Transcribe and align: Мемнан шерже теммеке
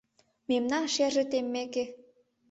Мемнан 0.49 0.85
шерже 0.93 1.23
теммеке 1.31 1.83